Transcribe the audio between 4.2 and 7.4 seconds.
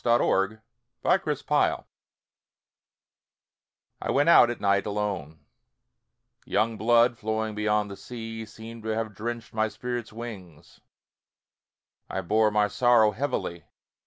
out at night alone; The young blood